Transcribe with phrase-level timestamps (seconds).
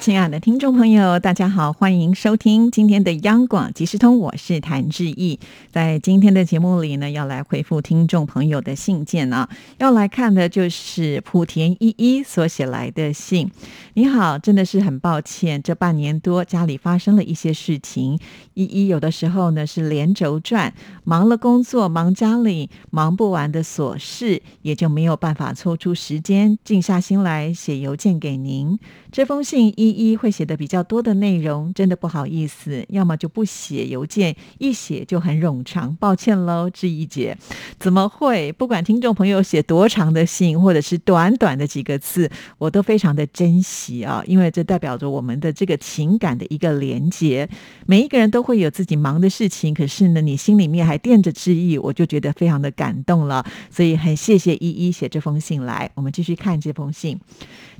[0.00, 5.38] 亲爱的听众朋友，大家好，欢迎收听今天的央广即时通，我是谭志毅。
[5.70, 13.50] 在今天的节目里呢，要来回复听众朋友的信件啊，要来看的就是莆田依依所写来的信。
[13.92, 18.18] 你好，真的是很抱歉，这半年多家里发生了一些事情，
[18.54, 20.72] 依依有的时候呢是连轴转，
[21.04, 28.78] 忙了工作，忙家里，忙不完的琐事，也就没有办法抽出时间静下心来写邮件给您。
[29.12, 37.36] 这封信依依会写的比较多的内容，真的不好意思，要么就不写邮件，一写就很冗长，抱歉喽，志怡姐。
[37.78, 38.52] 怎么会？
[38.52, 47.48] 不管听众朋友写多长的信，或者是短短的几个字，我都非常的珍惜啊，因为这代表着我们的这个情感的一个连接。
[47.86, 53.44] 每一个人都会有自己忙的事情，可是呢，你心里面还惦着志毅，我就觉得非常的感动了。
[53.70, 57.18] 所以很谢谢依依写这封信来，我们继续看这封信。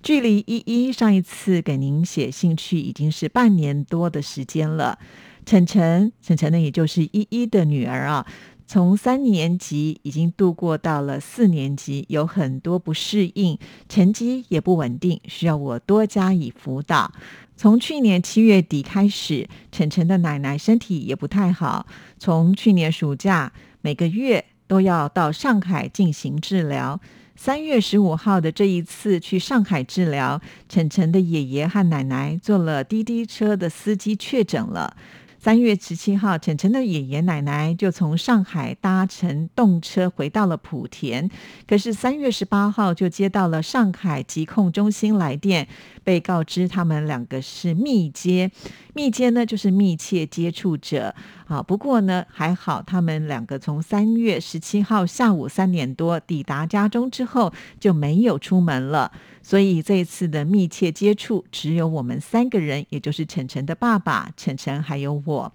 [0.02, 4.98] 距离依依上一次给您写信去已经是半年多的时间了。
[5.46, 8.26] 晨晨，晨晨呢，也就是依依的女儿啊，
[8.66, 17.10] 从三年级已经度过到了四年级，有很多不适应，成绩也不稳定，需要我多加以辅导。
[17.56, 21.86] 从去年七月底开始，晨晨的奶奶身体也不太好，
[22.18, 27.00] 从去年暑假每个月都要到上海进行治疗。
[27.42, 30.38] 三月十五号的这一次去上海治疗，
[30.68, 34.94] 晨晨的爷爷和奶奶坐了滴滴车的司机确诊了。
[35.42, 41.30] 三月十七号，晨晨的爷爷奶奶就从上海搭乘动车回到了莆田。
[41.66, 45.66] 可是三月十八号就接到了上海疾控中心来电，
[46.04, 48.50] 被告知他们两个是密接。
[48.92, 51.14] 密接呢，就是密切接触者。
[51.46, 59.10] 好，不过呢，还好他们两个从三月十七号下午三点多抵达家中之后就没有出门了。
[59.50, 65.52] 所以这一次的密切接触只有我们三个人，也就是晨晨的爸爸、晨晨还有我。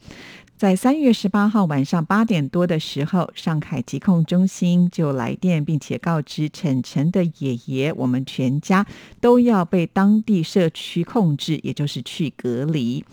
[0.57, 8.85] 在三月十八号晚上八点多的时候，上海疾控中心就来电，并且告知晨晨的爷爷，我们全家
[9.22, 13.05] 都要被当地社区控制，也就是去隔离。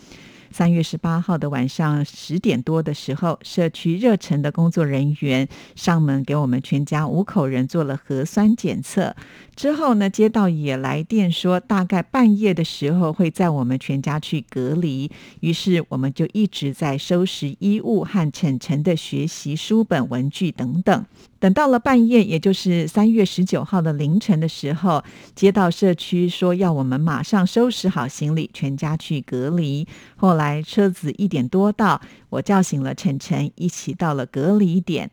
[0.53, 9.15] 三月十八号的晚上十点多的时候，社区热忱的工作人员上门给我们全家五口人做了核酸检测。
[9.55, 15.09] 之后呢，街道也来电说，大概半夜的时候会在我们全家去隔离。
[15.41, 21.05] 于是我们就一直在收拾衣物和晨晨的学习书本、文具等等。
[21.39, 25.03] 等到了半夜，也就是三月十九号的凌晨的时候，
[25.35, 29.85] 街道社区说要我们马上收拾好行李，全家去隔离。
[30.15, 35.09] 后来来车子一点多到，我叫醒了晨晨，一起到了隔离点。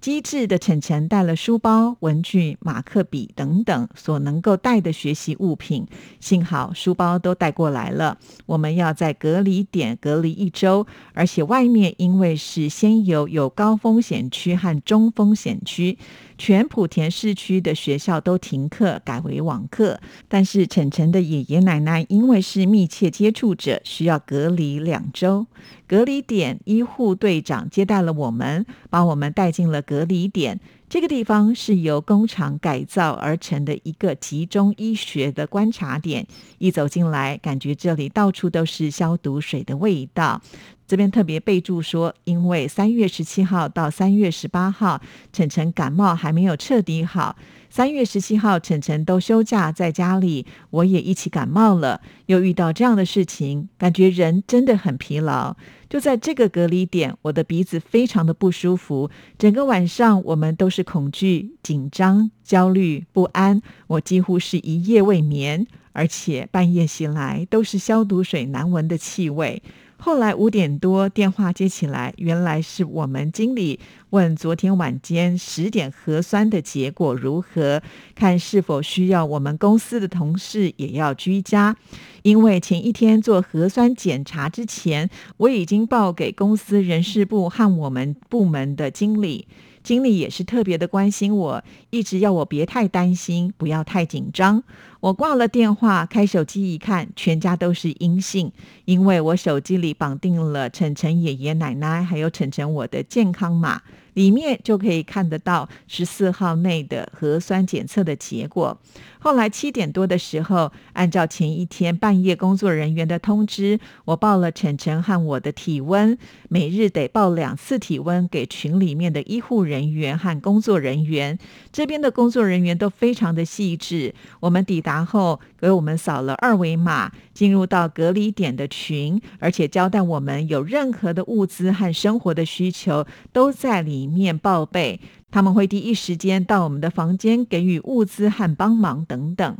[0.00, 5.86] 机智的晨晨带了书包、文具、马克笔等等所能够带的学习物品，
[6.20, 8.16] 幸好书包都带过来了。
[8.46, 15.98] 我们要在隔离点隔离一周，而且外面因为是先有有高风险区和中风险区。
[16.40, 20.00] 全莆田市区的学校都停课，改为网课。
[20.26, 25.46] 但是晨晨的爷爷奶奶因为是密切接触者，需要隔离两周。
[25.86, 30.58] 隔离点医护队长接待了我们，把我们带进了隔离点。
[30.90, 36.26] 这个地方是由工厂改造而成的一个集中医学的观察点。
[36.58, 40.42] 一走进来，感觉这里到处都是消毒水的味道。
[40.88, 45.00] 这边特别备注说，因为三月十七号到三月十八号，
[45.32, 47.36] 晨晨感冒还没有彻底好。
[47.68, 55.56] 三月十七号，晨晨都休假在家里，我也一起感冒了，又遇到这样的事情，感觉人真的很疲劳。
[55.90, 69.60] 就在这个隔离点，我的鼻子非常的不舒服，整个晚上我们都是恐惧、紧张、焦虑、不安，我几乎是一夜未眠，而且半夜醒来都是消毒水难闻的气味。
[70.02, 77.82] 后来五点多电话接起来，原来是我们经理问昨天晚间十点核酸的结果如何，
[78.14, 81.76] 看是否需要我们公司的同事也要居家。
[82.22, 89.46] 因为前一天做核酸检查之前，我已经报给公司人事部和我们部门的经理。
[89.90, 94.62] 经理也是特别的关心我，一直要我别太担心，不要太紧张。
[95.00, 98.52] 我挂了电话，开手机一看，全家都是阴性，
[98.84, 103.82] 因为我手机里绑定了晨晨爷爷奶奶还有晨晨我的健康码。
[104.20, 108.78] 里面就可以看得到十四号内的核酸检测的结果。
[109.18, 116.18] 后来七点多的时候，按照前一天半夜工作人员的通知，我报了晨晨和我的体温，
[116.50, 121.38] 每日得报两次体温给群里面的医护人员和工作人员。
[121.72, 124.14] 这边的工作人员都非常的细致。
[124.40, 135.00] 我们抵达后，给我们扫了二维码，进入到隔离点的群，而且交代我们有任何的物资和生活的需求，都在里面报备。
[135.30, 139.56] 他们会第一时间到我们的房间给予物资和帮忙等等。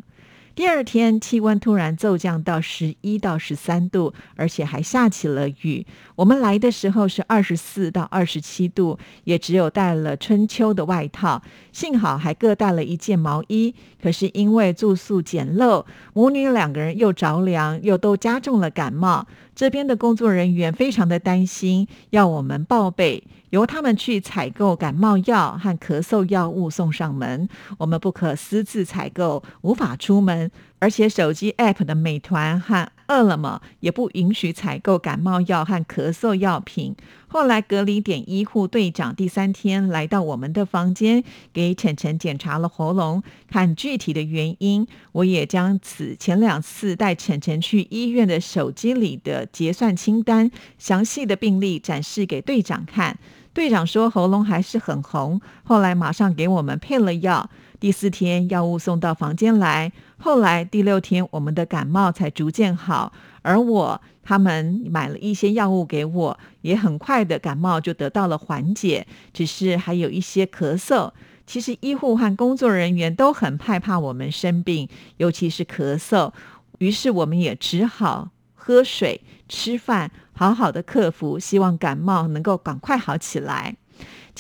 [0.57, 5.87] 第二天气温突然骤降到十一到十三度，而且还下起了雨。
[6.17, 11.41] 我们来的时候是二十四到二十七度，也只有带了春秋的外套，
[11.73, 13.75] 幸好还各带了一件毛衣。
[14.03, 19.27] 可是因为住宿简陋，母女两个人又着凉，又都加重了感冒。
[19.61, 23.23] 这边的工作人员非常的担心，要我们报备。
[23.51, 27.47] 由他们去采购感冒药和咳嗽药物送上门，
[27.77, 30.51] 我们不可私自采购，无法出门。
[30.81, 36.97] 而且手机 App 的美团和饿了么也不允许采购感冒药和咳嗽药品。
[37.29, 41.23] 后来隔离点医护队长第三天来到我们的房间，
[41.53, 44.87] 给晨晨检查了喉咙，看具体的原因。
[45.13, 53.19] 我也将此前两次带晨晨去医院的手机里的结算清单、详细的病例展示给队长看。
[53.53, 57.51] 队长说喉咙还是很红，后来马上给我们配了药。
[57.81, 63.13] 第四天药物送到房间来，后来第六天我们的感冒才逐渐好。
[63.41, 71.11] 而我他们买了一些药物给我，也很快的感冒就得到了缓解，只是还有一些咳嗽。
[71.47, 74.87] 其实医护和工作人员都很害怕我们生病，
[75.17, 76.33] 尤其是咳嗽，
[76.79, 80.11] 于是我们也只好喝水、吃饭。
[80.33, 83.77] 好好的克服，希望感冒能够赶快好起来。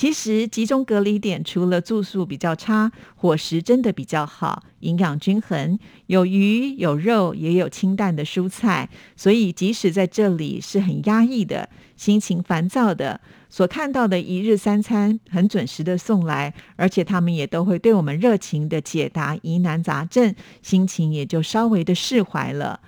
[0.00, 8.88] 其实集中隔离点除了住宿比较差，伙食真的比较好，营养均衡，有鱼有肉，也有清淡的蔬菜。
[9.14, 11.68] 所以即使在这里是很压抑的，
[11.98, 13.20] 心情烦躁的，
[13.50, 22.80] 所看到的一日三餐很准时的送来，而且他们也都会对我们热情的解答疑难杂症，心情也就稍微的释怀了。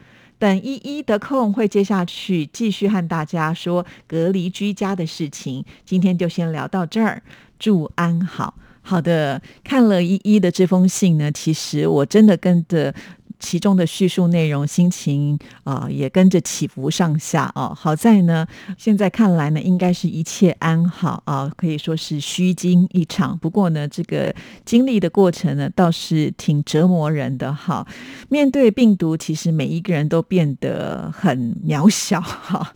[0.43, 5.65] 等一一得空，会接下去继续和大家说隔离居家的事情。
[5.85, 7.23] 今天就先聊到这儿，
[7.61, 8.53] 祝安好。
[8.81, 12.93] 好的，看了一一的这封信呢，其实我真的跟着。
[13.43, 17.77] 其中的叙述内容，心情啊也跟着起伏上下哦。
[17.77, 18.47] 好在呢，
[18.79, 23.37] 现在看来呢，应该是一切安好啊，可以说是虚惊一场。
[23.37, 24.33] 不过呢，这个
[24.65, 27.85] 经历的过程呢，倒是挺折磨人的哈。
[28.29, 32.73] 面对病毒，其实每一个人都变得很渺小哈。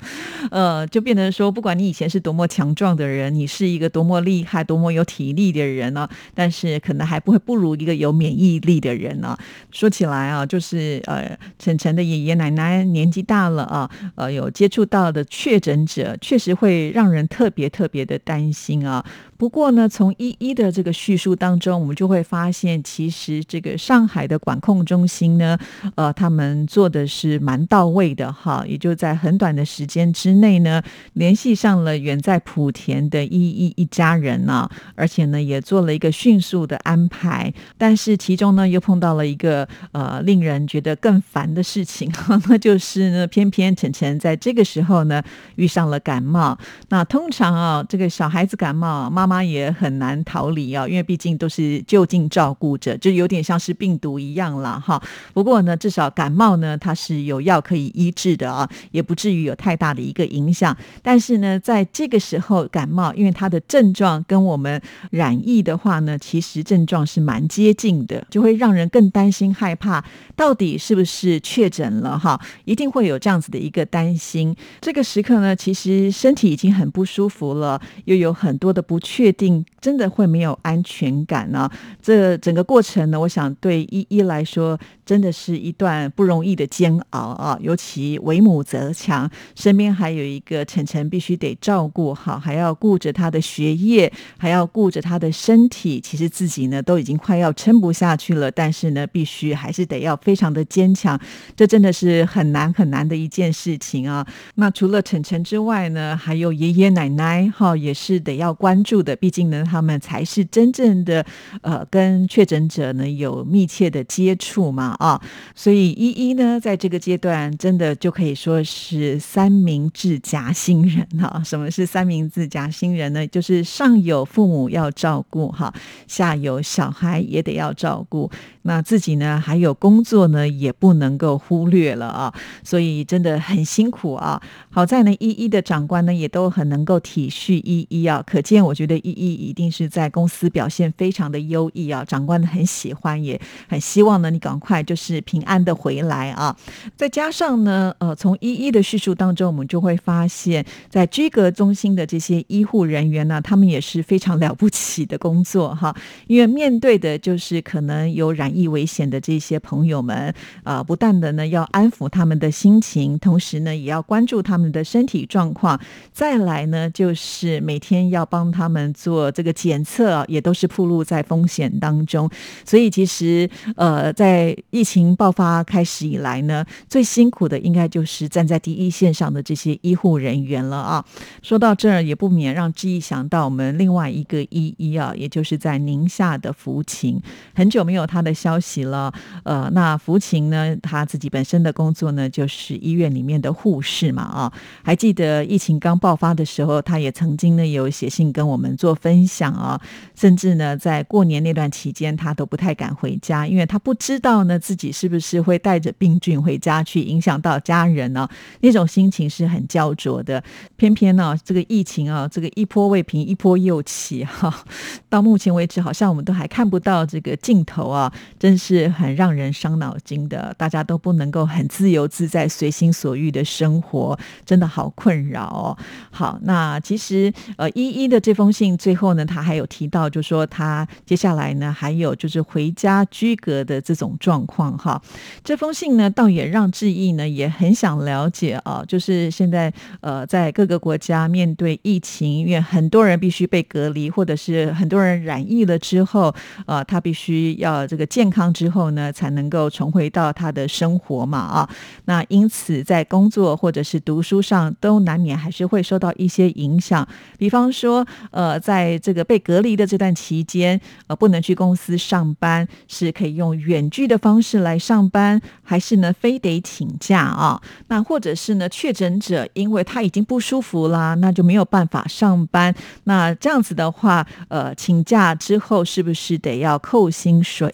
[0.51, 9.39] 呃，就变成说，不管你以前是多么强壮的人，你是一个多么厉害、多么有体力的人呢，但是可能还不会不如一个有免疫力的人呢。
[9.71, 10.56] 说起来啊，就。
[10.57, 19.05] 就是呃，晨晨的爷爷奶奶年纪大了啊，呃，有接触到的确诊者，确实会让人特别特别的担心啊。
[19.39, 25.59] 不过呢，从一一的这个叙述当中，我们就会发现，其实这个上海的管控中心呢，
[25.95, 37.53] 呃，他们做的是蛮到位的哈，也就在很短的时间之内呢，联系上了远在莆田的一一一家人呢，而且呢，也做了一个迅速的安排。
[37.77, 42.11] 但是其中呢，又碰到了一个呃令人觉得更烦的事情，
[42.49, 45.23] 那就是呢，偏偏晨晨在这个时候呢，
[45.57, 46.57] 遇上了感冒。
[46.89, 55.03] 那通常啊，这个小孩子感冒，妈妈也很难逃离啊，因为毕竟都是就近照顾着，就有点像是病毒一样了哈。
[55.33, 60.77] 不过呢，至少感冒呢，它是有药可以医治的啊，也不至于有太大的一个影响。
[61.03, 64.81] 但是呢，在这个时候感冒，因为它的症状跟我们
[65.11, 70.05] 染疫的话呢，其实症状是蛮接近的，就会让人更担心害怕，
[70.37, 72.41] 到底是不是确诊了哈？
[72.65, 74.55] 一定会有这样子的一个担心。
[74.81, 79.16] 这个时刻呢，其实身体已经很不舒服了，又有很多的不确。
[79.17, 81.71] 确定真的会没有安全感呢？
[82.03, 87.59] 这整个过程呢，我想对依依来说，真的是一段不容易的煎熬啊！
[87.63, 95.99] 尤其为母则强，身边还有一个晨晨，必须得照顾好，还要顾着他的学业，还要顾着他的身体。
[95.99, 101.19] 其实自己呢，都已经快要撑不下去了，但是呢，必须还是得要非常的坚强。
[101.57, 104.27] 这真的是很难很难的一件事情啊！
[104.57, 109.06] 那除了晨晨之外呢，还有爷爷奶奶哈，也是得要关注。
[109.07, 111.25] 的，毕竟呢，他们才是真正的
[111.63, 115.19] 呃跟确诊者呢有密切的接触嘛啊，
[115.55, 121.41] 所以一一呢在这个阶段真的就可以说是三明治夹心人哈。
[121.45, 123.25] 什么是三明治夹心人呢？
[123.29, 125.73] 就是上有父母要照顾哈，
[126.09, 128.29] 下有小孩也得要照顾，
[128.67, 134.43] 那自己呢还有工作呢也不能够忽略了啊，所以真的很辛苦啊。
[134.71, 146.57] 好在呢一一的长官呢也都很能够体恤一一啊，可见我觉得一一一定是在公司表现非常的优异啊，长官很喜欢，也很希望呢你赶快就是平安的回来啊。
[146.97, 155.95] 再加上呢，呃，从一一的叙述当中，我们就会发现，在居格中心的这些医护人员呢，他们也是非常了不起的工作哈，
[156.27, 160.33] 因为面对的就是可能有染易危险的这些朋友们
[160.63, 165.79] 啊，不但的呢要安抚他们的心情，同时呢也要关注他们的身体状况，
[166.13, 172.31] 再来呢就是每天要帮他们做这个检测，也都是暴露在风险当中。
[172.65, 181.05] 所以其实呃，在疫情爆发开始以来呢，最辛苦的应该就是站在第一线上的这些医护人员了啊。
[181.43, 187.21] 说到这儿，也不免让志毅想到我们另外一个医医啊，也就是在宁夏的福琴，
[187.55, 189.13] 很久没有他的消息了。
[189.43, 194.53] 呃，那福琴呢，他自己本身的工作呢，就是医院里面的护士嘛啊。
[194.85, 199.81] 还记得疫情刚爆发的时候，他也曾经呢有写信跟我们做分享啊，
[200.15, 208.29] 甚至呢在过年那段期间，他都不太敢回家，因为他不知道呢自己是不是会带着病菌回家去影响到家人呢？
[208.61, 210.41] 那种心情是很焦灼的。
[210.77, 214.65] 偏偏呢，这个疫情啊，这个一波未平，一波又起哈。
[215.09, 220.55] 到目前为止，好像我们都还看不到这个尽头啊，真是很让人伤脑筋的。
[220.59, 225.77] 大家都不能够很自由自在、随心所欲的生活，真的好困扰哦。
[226.11, 235.01] 好，那其实呃，依依的这封信最后呢，他还有提到，就说他接下来呢，还有就是回家居隔的这种状况哈。
[235.43, 246.35] 这封信呢，倒也让志毅呢也很想了解啊，就是现在呃，在各个国家面对疫情，因为很多人必须被隔离，或者是很多人染疫了之后，
[246.67, 251.71] 呃，他必须要这个健健康之后呢，才能够重回到他的生活嘛啊。
[252.07, 257.07] 那因此在工作或者是读书上，都难免还是会受到一些影响。
[257.39, 267.63] 比方说，呃，在这个被隔离的这段期间，呃，不能去公司上班，是可以用远距的方式来上班，还是呢，非得请假啊？
[267.87, 272.75] 那或者是呢，确诊者因为他已经不舒服啦，那就没有办法上班。
[273.05, 277.73] 那这样子的话，呃，请假之后是不是得要扣薪水？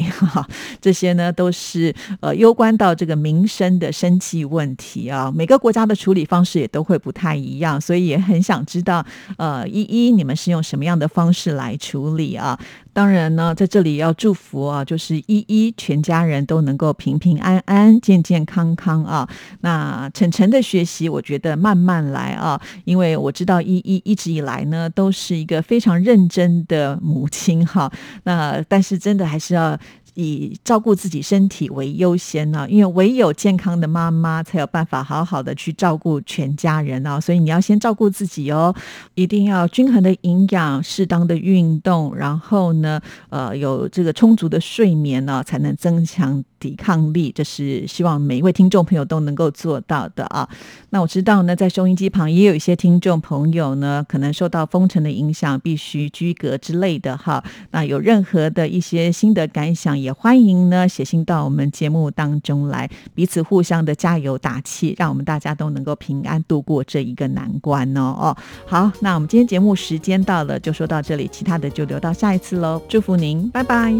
[0.80, 5.32] 这些呢都是呃攸关到这个民生的生计问题啊。
[5.34, 9.04] 每个国家的处理方式也都会不太一样，所以也很想知道，
[9.38, 12.58] 呃，一一你们是用什么样的方式来处理啊？
[12.92, 19.26] 当然呢，在这里要祝福啊，就是一一全家人都能够平平安安、健健康康啊。
[19.62, 27.90] 那晨晨的学习，我觉得慢慢来啊，因为我知道一一一直以来呢都是一个非常认真的母亲哈。
[28.24, 29.78] 那但是真的还是要。
[30.14, 38.74] 以照顾自己身体为优先呢，因为唯有健康的妈妈才有办法好好的去照顾全家人啊，所以你要先照顾自己哦，
[39.14, 43.00] 一定要均衡的营养、适当的运动，然后呢，
[43.30, 46.44] 呃，有这个充足的睡眠呢，才能增强。
[46.62, 50.48] 抵抗力，这是希望每一位听众朋友都能够做到的啊。
[50.90, 57.42] 那我知道呢，在收音机旁也有一些听众朋友呢，可能受到封城的影响，必须居隔之类的哈。
[57.72, 68.14] 那有任何的一些心得感想，也欢迎呢写信到我们节目当中来，彼此互相的加油打气，让我们大家都能够平安度过这一个难关哦。
[68.18, 72.82] 哦，好，那我们今天节目时间到了，就说到这里，其他的就留到下一次喽。
[72.88, 73.94] 祝福您，拜拜。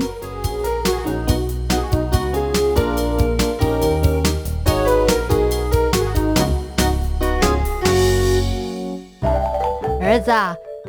[10.05, 10.31] 儿子，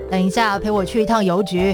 [0.09, 1.73] 等一下陪我去一趟邮局。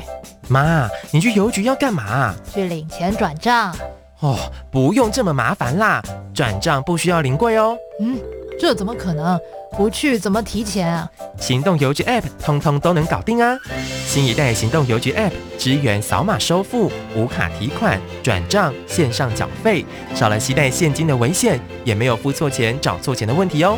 [0.49, 2.33] 妈，你去邮局要干嘛？
[2.53, 3.75] 去领钱转账。
[4.19, 4.37] 哦，
[4.69, 6.01] 不用这么麻烦啦，
[6.33, 7.77] 转账不需要临柜哦。
[8.01, 8.19] 嗯，
[8.59, 9.39] 这怎么可能？
[9.77, 11.09] 不去怎么提钱啊？
[11.39, 13.55] 行动邮局 App 通通都能搞定啊！
[14.07, 23.77] 新一代行动邮局 App 支援扫码收付、无卡提款、转账、线上缴费，少了携带现金的危险，也没有付错钱、找错钱的问题哦。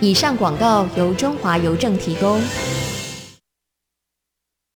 [0.00, 2.40] 以上广告由中华邮政提供。